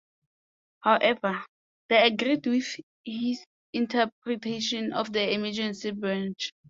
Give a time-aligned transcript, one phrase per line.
[0.79, 1.45] However,
[1.87, 6.53] they agreed with his interpretation of the emergency branch.